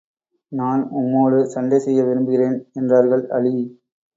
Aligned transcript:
நான் 0.51 0.81
உம்மோடு 0.91 1.39
சண்டை 1.45 1.79
செய்ய 1.79 1.99
விரும்புகிறேன் 2.03 2.57
என்றார்கள் 2.73 3.23
அலி. 3.29 3.55